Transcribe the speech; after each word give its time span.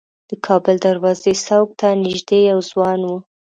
د 0.29 0.31
کابل 0.45 0.75
دروازې 0.87 1.33
څوک 1.47 1.67
ته 1.79 1.87
نیژدې 2.03 2.39
یو 2.51 2.59
ځوان 2.69 2.99
و. 3.05 3.09